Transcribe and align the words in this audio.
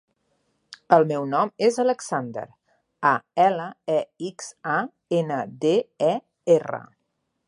El 0.95 1.03
meu 1.09 1.25
nom 1.33 1.51
és 1.67 1.75
Alexander: 1.83 2.45
a, 3.09 3.11
ela, 3.45 3.67
e, 3.97 3.97
ics, 4.31 4.49
a, 4.77 4.79
ena, 5.19 5.41
de, 5.67 5.75
e, 6.11 6.13
erra. 6.57 6.81